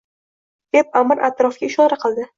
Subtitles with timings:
[0.77, 2.27] —deb Аmir atrofga ishora qildi.